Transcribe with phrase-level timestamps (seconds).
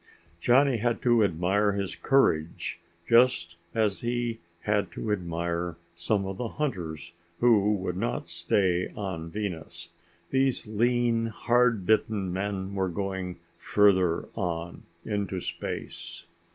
[0.39, 6.47] Johnny had to admire his courage, just as he had to admire some of the
[6.47, 9.89] hunters who would not stay on Venus.
[10.31, 16.25] These lean hard bitten men were going further on into space.